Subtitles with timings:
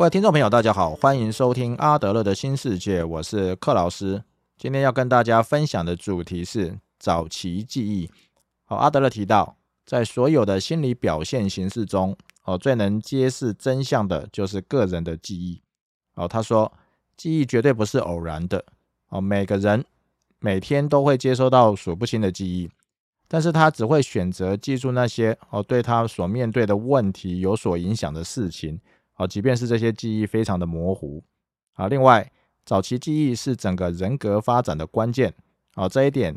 [0.00, 4.24] 各位听众朋友，大家好，欢迎收听阿德勒的新世界，我是克老师。
[4.56, 8.10] 今天要跟大家分享的主题是早期记忆。
[8.64, 15.60] 好，阿德勒提到，在所有的心理表现形式中，哦，最能揭示真相的就是个人的记忆。
[16.14, 16.72] 哦，他说，
[17.14, 18.64] 记忆绝对不是偶然的。
[19.10, 19.84] 哦，每个人
[20.38, 22.70] 每天都会接收到数不清的记忆，
[23.28, 28.80] 但是他只会选择记住那些哦，对他所面对的问题有所影响的事情。
[29.20, 31.22] 好，即便是这些记忆非常的模糊，
[31.74, 32.32] 啊，另外，
[32.64, 35.34] 早期记忆是整个人格发展的关键，
[35.74, 36.34] 啊，这一点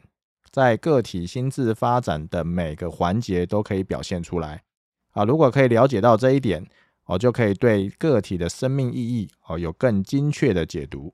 [0.51, 4.63] 在个体心智发展的每个环节都可以表现出来，
[5.11, 6.67] 啊，如果可以了解到这一点，
[7.05, 11.13] 哦，就可以对个体的生命意义，哦，有更精确的解读，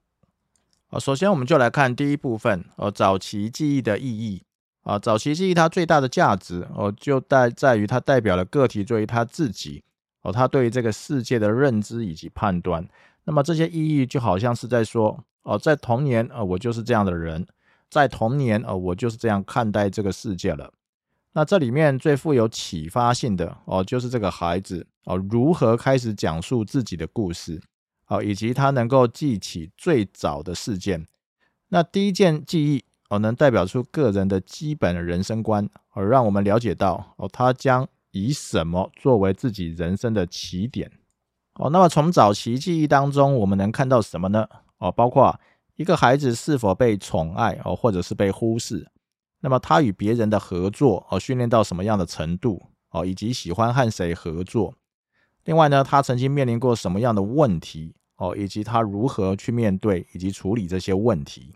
[0.87, 4.41] 啊，首先我们就来看第一部分，哦，早期记忆的意义，
[4.81, 9.83] 啊，早期记忆它最大的价值，哦，就代在于它代表了个体对于他自己。
[10.31, 12.87] 他对于这个世界的认知以及判断，
[13.23, 17.45] 那么这些意义就好像是在说，哦，在童年，呃，我就是这样的人，
[17.89, 20.73] 在童年，呃，我就是这样看待这个世界了。
[21.33, 27.61] 那这里面最富有启发性的，哦，就是这个孩子，哦，如何开始讲述自己的故事，
[28.07, 31.05] 哦，以及他能够记起最早的事件。
[31.67, 37.87] 那第一件记忆，哦，能代表出个人的基本人生观，而让我们了解到，哦，他将。
[38.11, 40.91] 以什么作为自己人生的起点？
[41.55, 44.47] 哦，那么从早期记忆当中，我们能看到什么呢？
[44.77, 45.37] 哦，包括
[45.75, 48.87] 一个孩子是否被宠爱哦，或者是被忽视？
[49.41, 52.61] 那么他与别人的合作哦，训练到什么样的程度？
[52.91, 54.73] 哦，以及喜欢和谁合作？
[55.45, 57.95] 另外呢，他曾经面临过什么样的问题？
[58.17, 61.53] 哦，以及他如何去面对以及处理这些问题？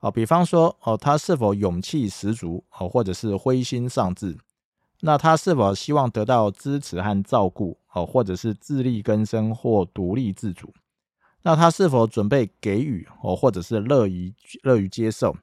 [0.00, 2.64] 哦，比方说哦，他是否勇气十足？
[2.78, 4.36] 哦，或者是灰心丧志？
[5.04, 10.72] 那他是否希望得到支持和照顾哦，或者是自力更生或独立自主？
[11.42, 15.36] 那他是否准备给予哦，或者是乐于乐于接受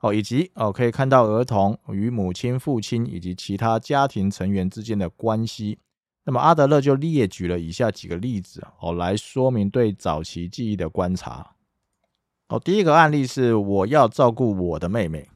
[0.00, 0.12] 哦？
[0.12, 5.78] 以及哦，可以看到儿童与母亲、父亲以及其他家庭成员之间的关系。
[6.24, 11.54] 那么阿德勒就列举了以下几个例子哦，来说明对早期记忆的观察。
[12.48, 15.30] 哦，第一个案例是我要照顾我的妹妹。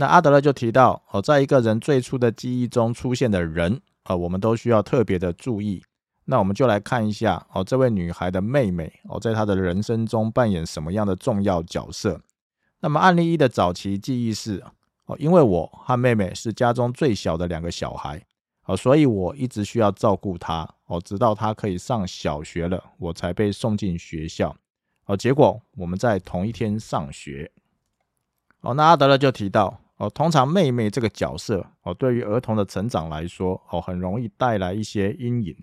[0.00, 5.84] 那阿德勒就提到，哦，在一个人最初的记忆中出现的人，呃，我们都需要特别的注意。
[6.24, 12.18] 那我们就来看一下，哦，这位女孩的妹妹，哦，在她的人生中扮演什么样的重要角色？
[12.80, 14.64] 那么案例一的早期记忆是，
[15.04, 18.24] 哦，因为我和妹妹是家中最小的两个小孩，
[18.64, 24.56] 哦，所以我一直需要照顾她，哦，直到她可以上小学了，我才被送进学校，
[25.04, 27.52] 哦，结果我们在同一天上学，
[28.62, 29.78] 哦，那阿德勒就提到。
[30.00, 35.54] 哦，通常妹妹这个角色哦，对于儿童的成长来说哦，很容易带来一些阴影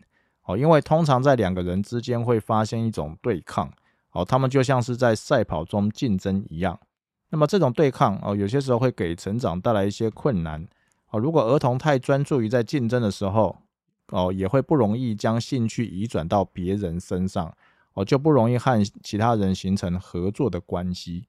[0.45, 3.67] 哦，因为通常在两个人之间会发生一种对抗
[4.11, 6.79] 哦，他们就像是在赛跑中竞争一样。
[7.29, 10.67] 那么这种对抗哦，有些时候会给成长带来一些困难
[11.09, 11.19] 哦。
[11.19, 13.57] 如果儿童太专注于在竞争的时候
[14.09, 17.51] 哦，也会不容易将兴趣移转到别人身上
[17.95, 21.25] 哦，就不容易和其他人形成合作的关系。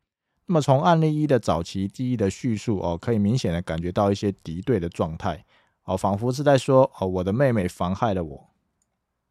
[0.50, 5.44] 那么从案例一的早期记忆的叙述哦，可以明显的感觉到一些敌对的状态
[5.84, 8.48] 哦，仿佛是在说哦，我的妹妹妨害了我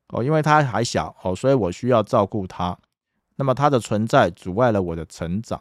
[0.10, 2.78] 哦，因为她还小哦，所以我需要照顾她。
[3.36, 5.60] 那么她的存在阻碍了我的成长。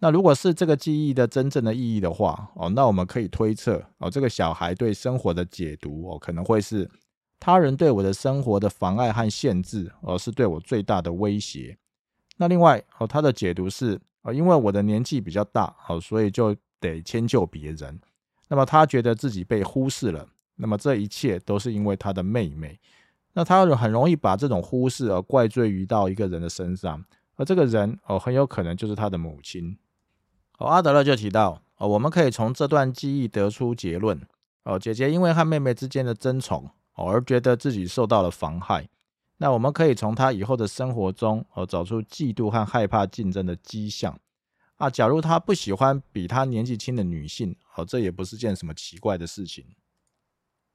[0.00, 6.90] 那如果是这个记忆的真正的意义的话哦，那我们可以推测哦，这个小孩对生活的解读哦，可能会是
[7.38, 11.78] 他人对我的生活的妨碍和限制，而是对我最大的威胁。
[12.36, 14.00] 那另外哦，他的解读是。
[14.22, 18.00] 啊，因为我的年纪比较大，好，所以就得迁就别人。
[18.48, 22.78] 那么他觉得自己被忽视了，那么这一切都是因为他的妹妹。
[23.34, 27.02] 那他很容易把这种忽视而怪罪于到一个人的身上，
[27.36, 29.76] 而这个人哦，很有可能就是他的母亲。
[30.58, 34.20] 哦，阿德勒就提到，哦，我们可以从这段记忆得出结论，
[34.64, 38.86] 哦，姐姐因为和妹妹之间的争宠，哦，而觉得自己受到了妨害。
[39.42, 44.16] 那我们可以从他以后的生活中哦找出嫉妒和害怕竞争的迹象
[44.76, 44.88] 啊。
[44.88, 49.66] 假如他不喜欢比他年纪轻的女性哦，这也不是件什么奇怪的事情。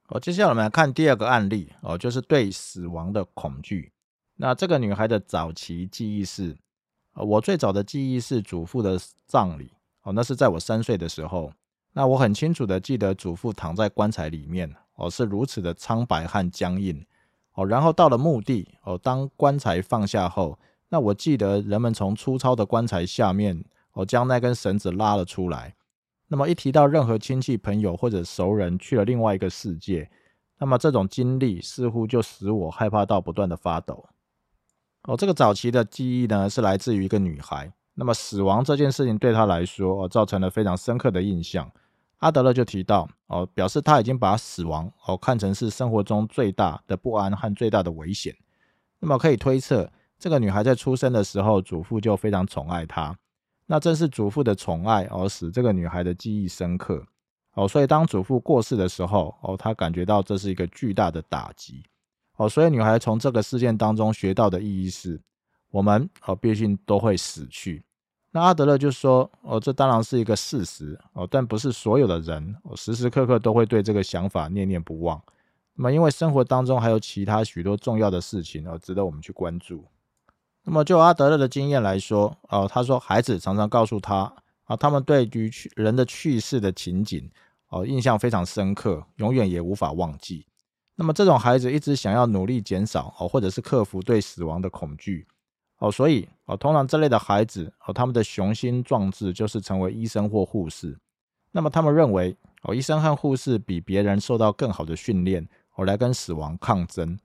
[0.08, 3.90] 哦，接下来我们来看第二个案例哦，就是对死亡的恐惧。
[4.36, 6.54] 那这个女孩的早期记忆是，
[7.14, 9.72] 我最早的记忆是祖父的葬礼
[10.02, 11.50] 哦，那是在我三岁的时候。
[11.94, 17.02] 那我很清楚的记得祖父躺在棺材里面哦，是如此的苍白和僵硬。
[17.58, 20.56] 哦，然后到了墓地，哦，当棺材放下后，
[20.90, 23.64] 那我记得人们从粗糙的棺材下面，
[23.94, 25.74] 哦，将那根绳子拉了出来。
[26.28, 30.08] 那么一提到任何亲戚朋友或者熟人去了另外一个世界，
[30.58, 34.06] 那么这种经历似乎就使我害怕到不断的发抖。
[35.08, 37.72] 哦，这个早期的记忆呢，是来自于一个女孩。
[37.94, 41.68] 那么死亡这件事情对她来说，哦，造成了非常深刻的印象。
[42.18, 48.34] 阿德勒就提到，哦，表示他已经把死亡，哦，看成是生活中最大的不安和最大的危险。
[48.98, 53.16] 那么可以推测，这个女孩在出生的时候，祖父就非常宠爱她。
[53.66, 57.06] 那正是祖父的宠爱，而使这个女孩的记忆深刻。
[57.54, 61.84] 哦，所以当祖父过世的时候，哦，她感觉到这是一个巨大的打击。
[62.36, 65.20] 哦，所以女孩从这个事件当中学到的意义是，
[65.70, 67.84] 我们哦，毕竟都会死去。
[68.38, 75.20] 那阿德勒就说：“哦，这当然是一个事实哦，但不是所有的人哦，时时刻刻都会对这个想法念念不忘。
[75.74, 79.84] 那么，因为生活当中还有其他许多重要的事情哦，值得我们去关注。
[80.62, 84.32] 那么，就阿德勒的经验来说，哦，他说孩子常常告诉他
[84.66, 87.28] 啊，他们对于去人的去世的情景
[87.70, 90.46] 哦，印象非常深刻，永远也无法忘记。
[90.94, 95.26] 那么，这种孩子一直想要努力减少哦，或者是克服对死亡的恐惧。”
[95.78, 100.98] 哦，所以哦，通常这类的孩子哦，他们的雄心壮志就是成为医生或护士。
[101.52, 107.16] 那么他们认为哦，医生和护士比别人受到更好的训练，哦，来跟死亡抗争。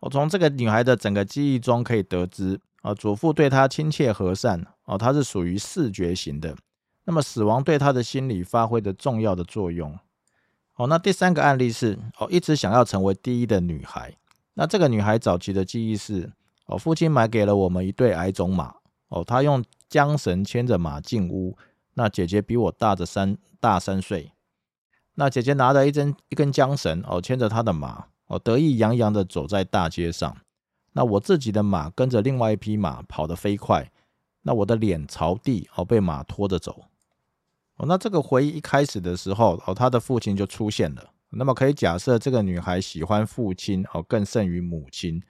[0.00, 6.54] 我从这个女孩的整个记忆中可以得知，啊，祖父对她亲切和善，哦，她是属于视觉型的。
[7.04, 9.98] 那么死亡对她的心理发挥的重要的作用。
[10.76, 14.14] 哦，那第三个案例是哦，一直想要成为第一的女孩。
[14.52, 16.30] 那这个女孩早期的记忆是。
[16.66, 18.74] 哦，父亲买给了我们一对矮种马。
[19.08, 21.56] 哦，他用缰绳牵着马进屋。
[21.94, 24.32] 那姐姐比我大着三大三岁。
[25.14, 30.36] 那姐姐拿着一根一根缰绳，哦，牵着她的马，哦，得意洋洋的走在大街上。
[30.92, 33.90] 那我自己的马跟着另外一匹马跑得飞快。
[34.42, 36.84] 那我的脸朝地，哦，被马拖着走。
[37.76, 41.10] 哦，那这个回忆一开始的时候，哦，他的父亲就出现了。
[41.30, 45.22] 那么可以假设，这个女孩喜欢父亲，哦，更胜于母亲。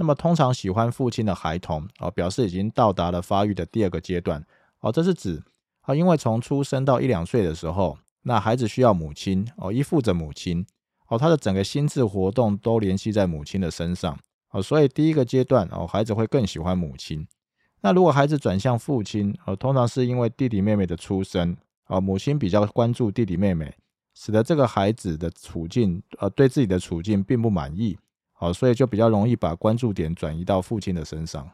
[0.00, 4.42] 那么，通常喜欢父亲的孩童哦，表示已经到达了发育的第二个阶段
[4.80, 4.90] 哦。
[4.90, 5.42] 这是指
[5.82, 10.64] 啊，因为从出生到一两岁的时候，那孩子需要母亲哦，依附着母亲
[11.08, 14.18] 哦，他的整个心智活动都联系在母亲的身上
[14.52, 17.28] 哦，所以第一个阶段哦，孩子会更喜欢母亲。
[17.82, 21.54] 那如果孩子转向父亲哦，通常是因为弟弟妹妹的出生
[21.88, 23.70] 哦，母亲比较关注弟弟妹妹，
[24.14, 27.98] 使得这个孩子的处境呃，对自己的处境并不满意。
[28.40, 31.46] 好，所以就比较容易把关注点转移到父亲的身上。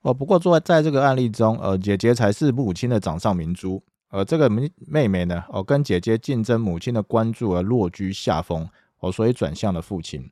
[0.00, 8.68] 哦，不过作为在这个案例中，呃，姐姐才是母亲的掌上明珠，而这个妹妹妹呢，哦，跟姐姐竞争母亲的关注而落居下风，
[8.98, 10.28] 哦，所以转向了父亲。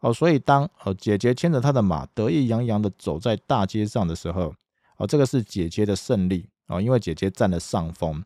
[0.00, 4.54] 哦，所以当哦姐姐牵着她的马得意洋洋的走在大街上的时候，
[4.96, 8.24] 哦，这个是姐姐的胜利，哦，因为姐姐占了上风。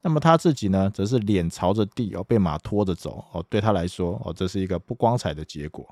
[0.00, 5.84] 那么她自己呢，则是脸朝着地，哦，被马拖着走，哦，对她来说，哦，这是一个不光彩的结果。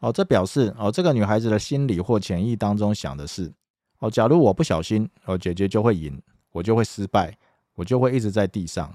[0.00, 3.52] 哦，这表示哦，这个女孩子的心理或潜意当中想的是，
[3.98, 6.20] 哦，假如我不小心，哦，姐姐就会赢，
[6.52, 7.36] 我就会失败，
[7.74, 8.94] 我就会一直在地上。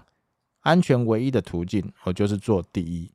[0.61, 3.11] 安全唯一的途径，哦，就是做第一。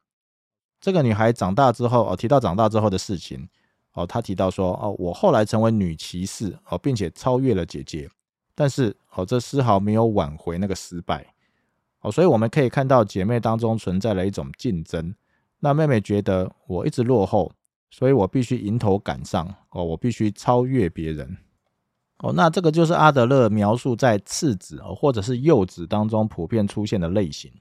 [0.81, 3.49] 这个女孩长大之后，哦，提到长大之后的事情，
[3.95, 8.09] 哦，她提到说，哦，我后来成为女骑士，哦，并且超越了姐姐，
[8.55, 11.35] 但是，哦，这丝毫没有挽回那个失败。
[12.03, 15.13] 哦，所以我们可以看到姐妹当中存在了一种竞争。
[15.59, 17.51] 那妹妹觉得我一直落后。
[17.91, 21.37] 所以我必须迎头赶上哦，我必须超越别人
[22.19, 22.33] 哦。
[22.33, 27.53] 那这个就是阿德勒描述在次子哦，或者是幼子当中普遍出现的类型，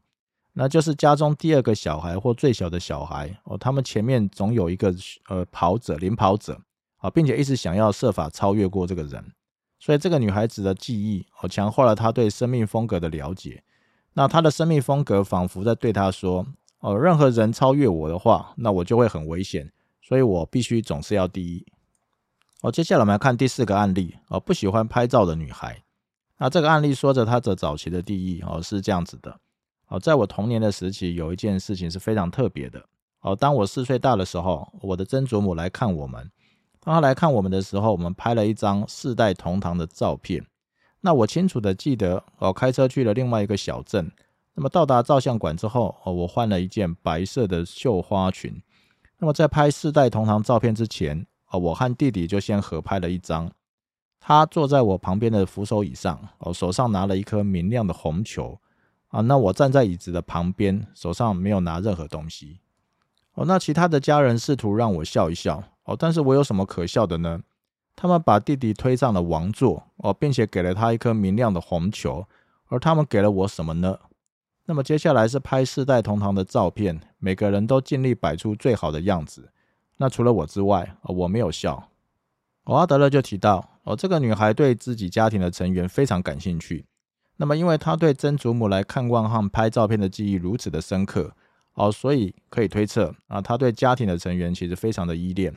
[0.54, 4.94] 那就是家中第二个小孩或最小的小孩哦，他们前面总有一个
[5.28, 6.62] 呃跑者、领跑者
[6.98, 9.34] 啊，并且一直想要设法超越过这个人。
[9.80, 13.64] 所以这个女孩子的记忆哦，强化了她对生命风格的了解。
[14.14, 16.46] 那她的生命风格仿佛在对她说
[16.82, 19.72] 哦，任何人超越我的话，那我就会很危险。
[20.10, 21.64] 所以我必须总是要第一。
[22.62, 24.16] 哦，接下来我们来看第四个案例。
[24.30, 25.84] 哦，不喜欢拍照的女孩。
[26.40, 28.42] 那这个案例说着她的早期的记忆。
[28.42, 29.40] 哦，是这样子的。
[29.88, 32.84] 哦，在我童年的时期，有一件事情是非常特别的。
[33.22, 36.28] 哦，当我四岁大的时候，我的曾祖母来看我们。
[36.80, 40.44] 当她来看我们的时候，我们拍了一张世代同堂的照片。
[41.02, 44.12] 那我清楚的记得，哦，开车去了另外一个小镇。
[44.56, 48.60] 那么到达照相馆之后，哦，我换了一件白色的绣花裙。
[49.20, 53.52] 那么在拍四代同堂照片之前，哦，我和弟弟就先合拍了一张。
[54.20, 58.60] 他坐在我旁边的扶手椅上，哦，手上拿了一颗明亮的红球，
[59.10, 62.60] 啊，那我站在椅子的旁边，手上没有拿任何东西。
[63.34, 67.42] 哦，那其他的家人试图让我笑一笑，哦，但是我有什么可笑的呢？
[67.96, 72.26] 他们把弟弟推上了王座，哦，并且给了他一颗明亮的红球，
[72.68, 74.00] 而他们给了我什么呢？
[74.70, 79.50] 那么接下来是拍四代同堂的照片，每个人都尽力摆出最好的样子。
[79.98, 81.90] 那除了我之外，我没有笑。
[82.66, 86.86] 哦，阿德勒就提到，哦，这个女孩对自己家庭的成员非常感兴趣。
[87.38, 91.34] 那么，因为她对曾祖母来看望和拍照片的记忆如此的深刻，
[91.74, 95.52] 哦，所以可以推测啊，她对家庭的成员其实非常的依恋。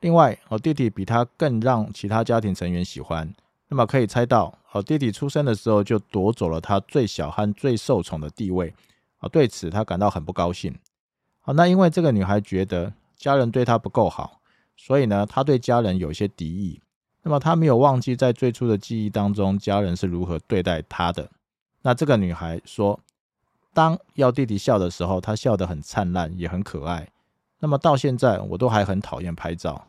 [0.00, 3.32] 另外，哦，弟弟比她更让其他家庭成员喜欢。
[3.68, 8.74] 那么可以猜到，哦，弟弟出生的时候就夺走了他最小和最受宠的地位。
[9.18, 10.72] 啊，对此他感到很不高兴。
[11.40, 14.40] 好，那因为这个女孩觉得家人对她不够好，
[14.76, 16.80] 所以呢，她对家人有些敌意。
[17.22, 21.28] 那么她没有忘记在最初的记忆当中，家人是如何对待她的。
[21.82, 23.00] 那这个女孩说，
[23.74, 27.08] 当要弟弟笑的时候，她笑得很灿烂，也很可爱。
[27.58, 29.86] 那么到现在，我都还很讨厌拍照。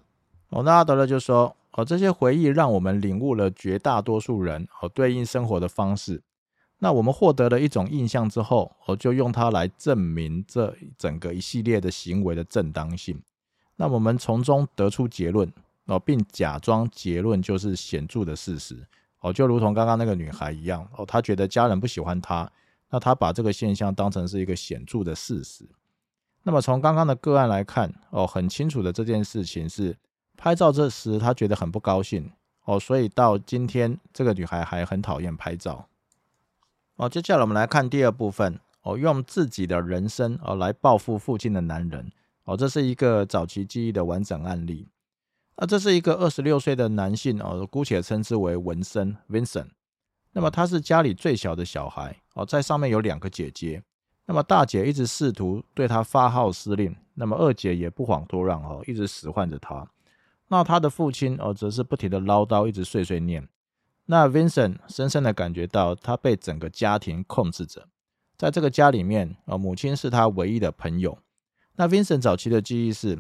[0.50, 6.24] 哦，那阿德勒就说，哦，这些回忆让我们领悟了绝大多数人哦对应生活的方式。
[6.80, 13.22] 那我们获得了一种印象之后，我就用它来证明这整个一系列的行为的正当性。
[13.76, 15.52] 那我们从中得出结论
[15.86, 18.88] 哦，并假装结论就是显著的事实
[19.20, 22.50] 哦，就如同刚刚那个女孩一样哦，她觉得家人不喜欢她，
[22.90, 25.70] 那她把这个现象当成是一个显著的事实。
[26.44, 29.96] 那么从刚刚的个案来看哦，很清楚的这件事情是
[30.40, 32.32] 拍照这时他觉得很不高兴
[32.64, 35.86] 哦，所以到今天这个女孩还很讨厌拍照。
[36.96, 42.10] 哦，接下来我们来看第二部分哦，用自己的人生哦来报复父亲的男人
[42.46, 44.88] 哦，这是一个早期记忆的完整案例。
[45.58, 49.68] 那这是一个二十六岁的男性哦，姑且称之为文森 （Vincent）。
[50.32, 53.84] 那么他是家里最小的小孩哦，在上面有两个姐姐。
[54.26, 59.86] 那么大姐一直试图对他发号施令，那么二姐也不遑多让哦，一直使唤着他。
[60.50, 63.48] 那他的父亲哦，则是不停的唠叨，一直碎碎念。
[64.06, 67.88] 那 Vincent 深深的感觉到，他被整个家庭控制着。
[68.36, 71.20] 在这个家里面，啊，母亲是他唯一的朋友。
[71.76, 73.20] 那 Vincent 早期的记忆是，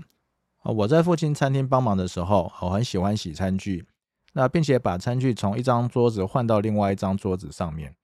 [0.61, 3.85] 啊，我在父亲餐厅帮忙的时候，我很喜欢洗餐具，
[4.33, 7.95] 那并且把餐具从一张桌子换到另外一张桌子上面。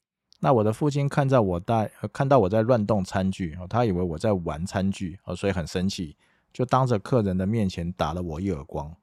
[0.42, 6.16] 那我的父亲看在我带看到我在乱动餐具，他以为我在玩餐具，所以很生气，
[6.54, 8.96] 就当着客人的面前打了我一耳光。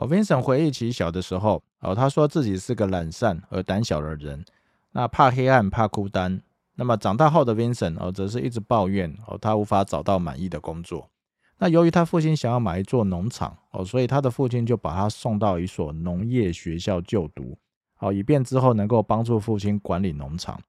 [0.00, 4.44] 哦，Vincent 回忆起小的时候，哦，他说自己是个懒散而胆小的人，
[4.92, 6.40] 那怕黑暗，怕孤单。
[6.76, 11.10] 那么长大后的 Vincent 哦，则是一直抱怨哦，他无法找到满意的工作。
[11.58, 17.58] 那由于他父亲想要买一座农场哦，所以他的父亲就把他送到一所农业学校就读，
[17.96, 20.60] 好，以便之后能够帮助父亲管理农场。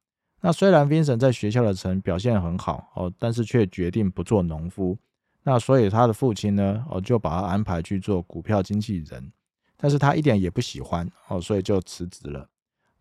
[0.42, 4.98] 那虽然 Vincent 在学校的成表现很好哦，但是却决定不做农夫。
[5.44, 9.32] 那所以他的父亲呢，哦，就把他安排去做股票经纪人，
[9.78, 12.48] 但是他一点也不喜欢哦，所以就辞职了。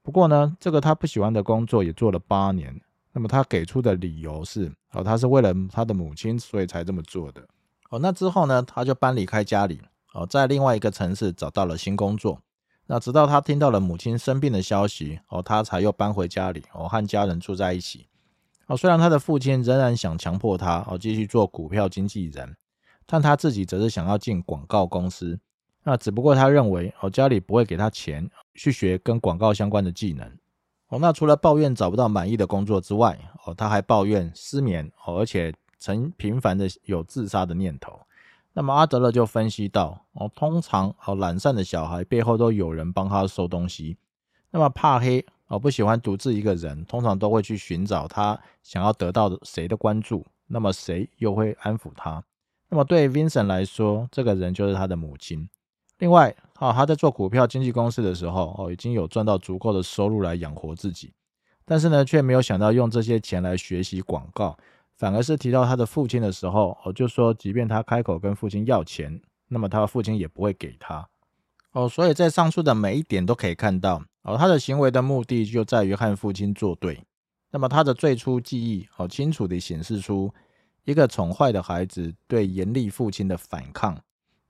[0.03, 2.81] 不过呢，这个他不喜欢的工作也做了八年。
[3.13, 7.43] 那么他给出的理由是，哦，他是为了他的母亲，所以才这么做的。
[7.91, 9.81] 哦，那之后呢，他就搬离开家里，
[10.13, 12.41] 哦，在另外一个城市找到了新工作。
[12.87, 18.07] 那直到他听到了母亲生病的消息，哦，他才又搬回家里，哦，和家人住在一起。
[18.69, 22.55] 哦，虽然他的父亲仍然想强迫他哦继续做股票经纪人，
[23.07, 25.41] 但他自己则是想要进广告公司。
[25.85, 30.31] 那只不过他认为哦家里不会给他钱去学跟广告相关的技能。
[30.89, 37.99] 哦，那除了抱怨找不到满意的工作之外，哦他还抱怨失眠哦，而且曾频繁的有自杀的念头。
[38.53, 43.97] 那么阿德勒就分析到哦，通常哦懒散的小孩背后都有人帮他收东西。
[44.51, 45.25] 那么怕黑。
[45.49, 52.23] 哦，不喜欢独自一个人，通常都会去寻找他想要得到谁的关注，那么谁又会安抚他？
[52.69, 55.49] 那么对 Vincent 来说，这个人就是他的母亲。
[55.99, 61.15] 另外，哦，他在做股票经纪公司的时候，哦，已经有赚到足够的收入来养活自己，
[61.65, 64.57] 但是呢，却没有想到用这些钱来学习广告，
[64.99, 71.09] 反而是提到他的父亲的时候，哦，就说即便他开口跟父亲要钱，那么他父亲也不会给他。
[71.73, 74.03] 哦，所以在上述的每一点都可以看到。
[74.29, 77.03] 哦，他的行为的目的就在于和父亲作对。
[77.51, 80.31] 那么他的最初记忆，好清楚地显示出
[80.85, 83.99] 一个宠坏的孩子对严厉父亲的反抗。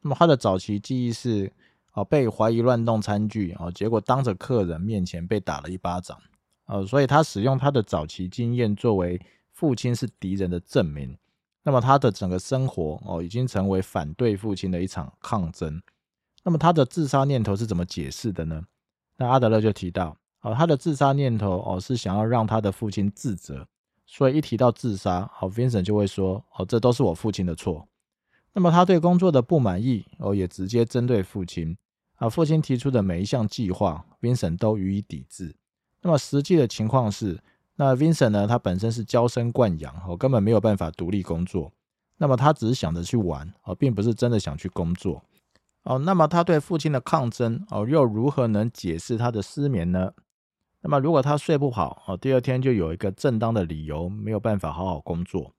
[0.01, 1.53] 那么他的早期记忆是，
[1.93, 6.19] 哦被怀疑乱动餐具，哦结果当着客人面前被打了一巴掌。
[6.67, 9.21] 哦，所以他使用他的早期经验作为
[9.53, 11.17] 父亲是敌人的证明。
[11.63, 15.81] 那么他的整个生活，哦已经成为反对父亲的一场抗争。
[16.43, 18.65] 那么他的自杀念头是怎么解释的呢？
[19.19, 23.67] 那阿德勒就提到，哦，他的自杀念头哦是想要让他的父亲自责，
[24.07, 27.87] 所以一提到自杀，哦，Vincent 就会说，哦，这都是我父亲的错。
[28.53, 31.77] 那么他对工作的不满意，哦，也直接针对父亲，
[32.15, 35.55] 啊，父亲提出的每一项计划，Vincent 都予以抵制。
[36.01, 37.39] 那么实际的情况是，
[37.75, 41.73] 那 Vincent 呢，他本身是娇生惯养，哦，根本没有办法独立工作。
[42.17, 45.23] 那么他只是想着去玩，哦，并不是真的想去工作。
[45.89, 50.13] 哦，那么他对父亲的抗争哦，又如何能解释他的失眠呢？
[50.83, 55.55] 那么如果他睡不好哦，第二天就有一个正当的理由没有办法好好工作。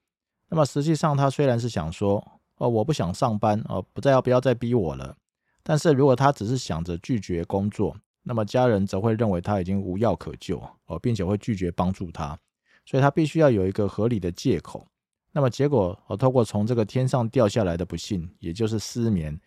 [0.50, 2.24] 那么实际上他虽然是想说
[2.58, 5.18] 哦，我不想上班哦，不再要不要再逼我了。
[5.64, 12.38] 但是如果他只是想着拒绝工作，那么家人则会认为他已经无药可救哦，并且会拒绝帮助他。
[12.86, 14.86] 所以他必须要有一个合理的借口。
[15.32, 19.40] 那么结果，我透过从这个天上掉下来的不幸，也就是失眠，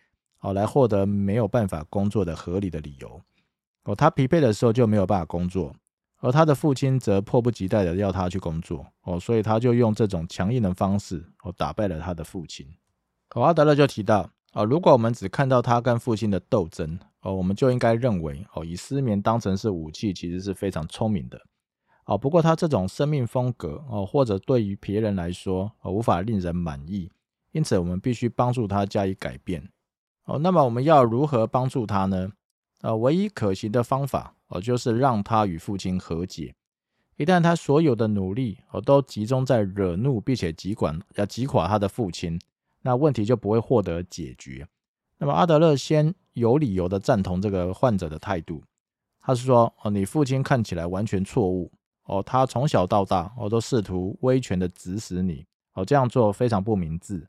[0.43, 3.21] 哦，来获得没有办法工作的合理的理由。
[3.85, 5.73] 哦，他疲惫的时候就没有办法工作，
[6.19, 8.85] 而他的父亲则迫不及待的要他去工作。
[9.03, 12.67] 哦，所以他就用这种强硬的方式，哦，打败了他的父亲。
[13.35, 21.41] 哦，阿德勒就提到，哦，如果我们只看到他跟父亲的斗争，哦，我们就应该认为，哦，以失眠当成是武器，其实是非常聪明的。
[22.05, 27.09] 哦，不过他这种生命风格哦，或者对于别人来说哦，无法令人满意，
[27.53, 29.69] 因此我们必须帮助他加以改变。
[30.25, 32.31] 哦，那么我们要如何帮助他呢？
[32.81, 36.53] 呃，唯一可行的方法哦，就是让他与父亲和解。
[37.15, 42.39] 一旦他所有的努力哦都集中在惹怒并且击管要击垮他的父亲，
[42.81, 44.67] 那问题就不会获得解决。
[45.17, 48.63] 那么阿德勒先有理由的赞同这个患者的态度，
[49.21, 51.71] 他是说哦，你父亲看起来完全错误。
[52.05, 57.25] 哦，他从小到大，哦，都试图威权的指使你，哦，这样做非常不明智，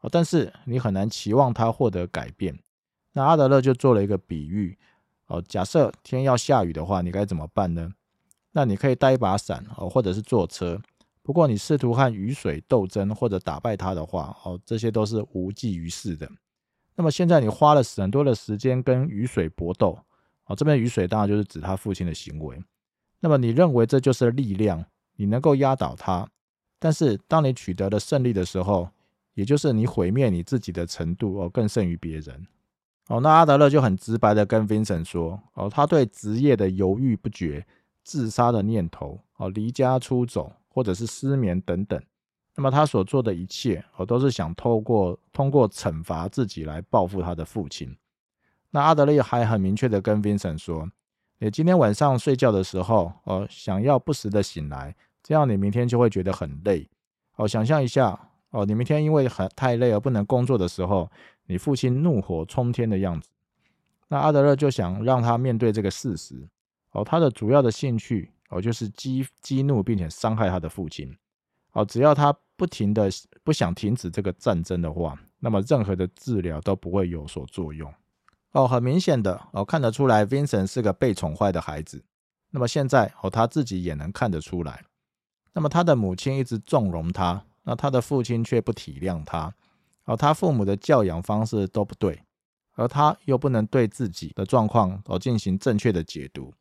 [0.00, 2.58] 哦，但是你很难期望他获得改变。
[3.12, 4.78] 那阿德勒就做了一个比喻，
[5.26, 7.90] 哦，假设天要下雨的话，你该怎么办呢？
[8.52, 10.80] 那你可以带一把伞，哦，或者是坐车。
[11.22, 16.30] 不过你试图和雨水斗争或者打败它的话，哦，这些都是无济于事的。
[16.94, 19.98] 那么现在你花了很多的时间跟雨水搏斗，
[20.46, 22.62] 哦，这边雨水当然就是指他父亲的行为。
[23.20, 24.84] 那么你认为这就是力量，
[25.16, 26.26] 你能够压倒他。
[26.78, 28.88] 但是当你取得了胜利的时候，
[29.38, 32.44] 也就是你毁灭你自己的程度哦，更胜于别人。
[33.06, 37.64] 哦，那阿德勒就很直白的跟 Vincent 说，哦，他对职业的犹豫不决、
[38.02, 42.02] 自杀的念头、哦，离家出走或者是失眠等等，
[42.56, 47.96] 那么他所做的一切，哦，都是想透过通过惩罚自己来报复他的父亲。
[48.72, 50.90] 那阿德勒还很明确的跟 Vincent 说。
[51.38, 56.90] 你今天晚上睡觉的时候，哦，想要不时的醒来，这样你明天就会觉得很累。
[57.36, 58.18] 哦，想象一下，
[58.50, 61.10] 哦，你明天因为很太累而不能工作的时候，
[61.46, 63.30] 你父亲怒火冲天的样子。
[64.08, 66.48] 那阿德勒就想让他面对这个事实。
[66.92, 71.14] 哦，他的主要的兴趣，哦，就是激激怒并且伤害他的父亲。
[71.72, 73.10] 哦，只要他不停的
[73.44, 77.92] 不想停止这个战争的话，那么任何的治疗都不会有所作用。
[78.52, 82.02] 哦，很明显的哦，看得出来，Vincent 是个被宠坏的孩子。
[82.50, 84.82] 那么现在哦，他自己也能看得出来。
[85.52, 89.54] 那么他的母亲一直纵容他，那他的父亲却不体谅他。
[90.06, 92.22] 哦，他父母的教养方式都不对，
[92.76, 96.54] 而他又不能对自己的状况哦进行正确的解读。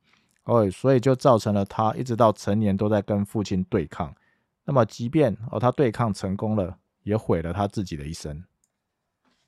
[0.43, 4.13] 哦，所以就造成了他一直到成年都在跟父亲对抗。
[4.65, 8.43] 那么即便哦他对抗成功了，也毁了他自己的一生。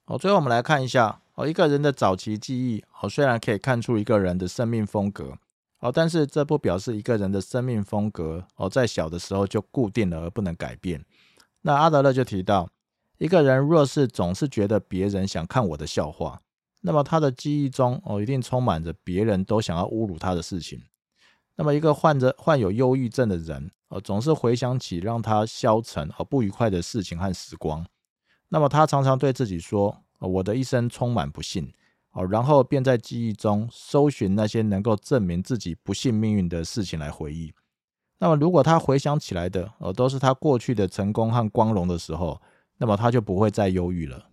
[0.06, 1.20] 哦，最后我们来看一下。
[1.36, 5.38] 哦，一个人的早期记忆哦，虽然可以看出一个人的生命风格
[5.80, 11.04] 哦，但是这不表示一个人的生命风格哦，在小的时候就固定了而不能改变。
[11.62, 12.70] 那阿德勒就提到，
[13.18, 16.42] 一个人若是总是觉得别人想看我的笑话，
[16.82, 20.82] 那么他的记忆中哦，一定充满着别人都想要侮辱他的事情。
[21.56, 27.86] 那么一个患着患有忧郁症的人哦，总是回想起让他消沉而不愉快的事情和时光，
[28.48, 30.04] 那么他常常对自己说。
[30.22, 31.72] 我的一生充满不幸，
[32.12, 37.54] 哦，然后便在记忆中搜寻那些能够证明自己不幸命运的事情来回忆。
[38.20, 42.42] 那么，如果他回想起来的，哦，都是他过去的成功和光荣的时候，
[42.78, 44.26] 那么他就不会再忧郁了。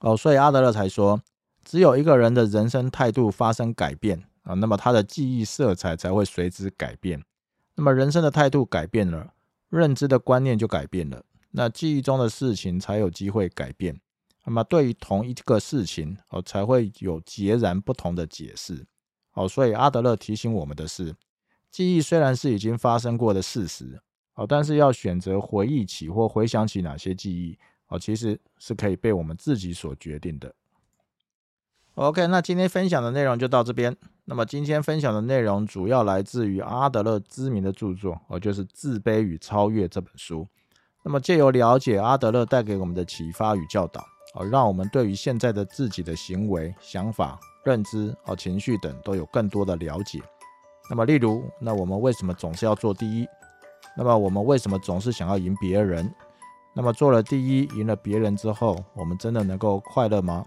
[0.00, 1.20] 哦，所以阿德勒才说，
[1.64, 7.22] 只有一个人的人生态度发生改变啊，那么他的记忆色彩才会随之改变。
[7.74, 9.34] 那么人生的态度改变了，
[9.68, 14.00] 认知的观念就改变了，那记忆中的事情才有机会改变。
[14.44, 18.84] 那么对于同一个事情哦，才会有截然不同的解释
[19.34, 19.46] 哦。
[19.46, 21.14] 所以阿德勒提醒我们的是，
[21.72, 23.98] 记忆虽然是已经发生过的事实
[24.34, 27.58] 哦，但是要选择回忆起或回想起哪些记忆
[27.88, 30.54] 哦，其实是可以被我们自己所决定的。
[31.94, 33.96] OK，那今天分享的内容就到这边。
[34.26, 40.46] 那么今天分享的内容主要来自于阿德勒知名的著作哦，就是《自卑与超越》这本书。
[41.02, 44.04] 那么借由了解阿德勒带给我们的启发与教导。
[44.34, 50.22] 哦，让我们对于现在的自己的行为、想法、认知、哦情绪等都有更多的了解。
[50.90, 53.26] 那么，例如，那我们为什么总是要做第一？
[53.96, 56.12] 那么，我们为什么总是想要赢别人？
[56.74, 60.44] 那么，做了第一，赢了别人之后，我们真的能够快乐吗？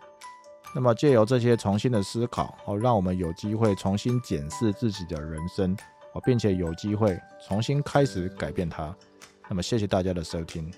[0.74, 5.76] 那么借由这些重新的思考，哦，让我们有机会重新检视自己的人生，
[6.14, 7.18] 哦，并且有机会
[7.48, 8.94] 重新开始改变它。
[9.48, 10.70] 那么谢谢大家的收听。